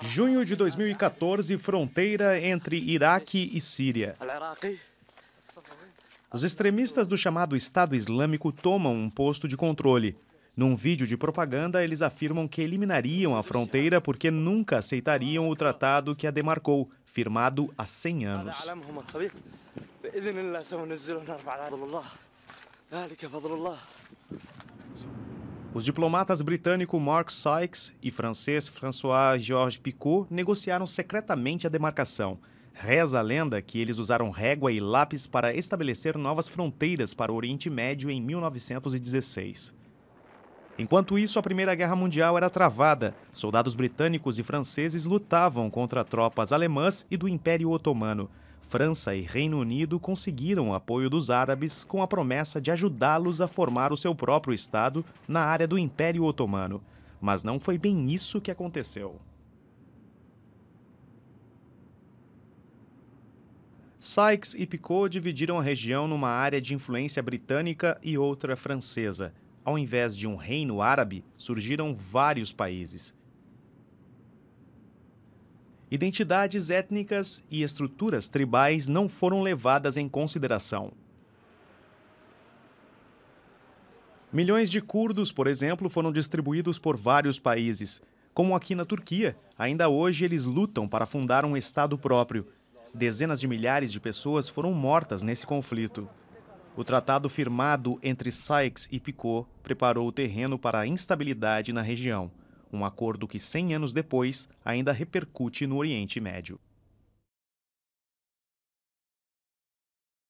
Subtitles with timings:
[0.00, 4.16] Junho de 2014, fronteira entre Iraque e Síria.
[6.32, 10.16] Os extremistas do chamado Estado Islâmico tomam um posto de controle.
[10.56, 16.16] Num vídeo de propaganda, eles afirmam que eliminariam a fronteira porque nunca aceitariam o tratado
[16.16, 18.70] que a demarcou, firmado há 100 anos.
[25.78, 32.36] Os diplomatas britânico Mark Sykes e francês François-Georges Picot negociaram secretamente a demarcação.
[32.72, 37.36] Reza a lenda que eles usaram régua e lápis para estabelecer novas fronteiras para o
[37.36, 39.72] Oriente Médio em 1916.
[40.76, 43.14] Enquanto isso, a Primeira Guerra Mundial era travada.
[43.32, 48.28] Soldados britânicos e franceses lutavam contra tropas alemãs e do Império Otomano.
[48.68, 53.48] França e Reino Unido conseguiram o apoio dos árabes com a promessa de ajudá-los a
[53.48, 56.82] formar o seu próprio Estado na área do Império Otomano.
[57.18, 59.18] Mas não foi bem isso que aconteceu.
[63.98, 69.32] Sykes e Picot dividiram a região numa área de influência britânica e outra francesa.
[69.64, 73.14] Ao invés de um reino árabe, surgiram vários países.
[75.90, 80.92] Identidades étnicas e estruturas tribais não foram levadas em consideração.
[84.30, 88.02] Milhões de curdos, por exemplo, foram distribuídos por vários países.
[88.34, 92.46] Como aqui na Turquia, ainda hoje eles lutam para fundar um Estado próprio.
[92.92, 96.06] Dezenas de milhares de pessoas foram mortas nesse conflito.
[96.76, 102.30] O tratado firmado entre Sykes e Picot preparou o terreno para a instabilidade na região
[102.72, 106.58] um acordo que 100 anos depois ainda repercute no Oriente Médio.